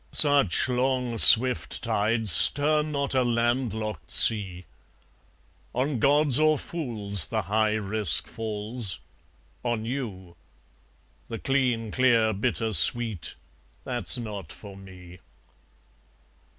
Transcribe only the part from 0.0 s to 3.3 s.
Such long swift tides stir not a